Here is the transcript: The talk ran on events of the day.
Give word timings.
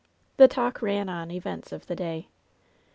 The 0.37 0.47
talk 0.47 0.81
ran 0.81 1.09
on 1.09 1.29
events 1.29 1.71
of 1.71 1.85
the 1.85 1.95
day. 1.95 2.27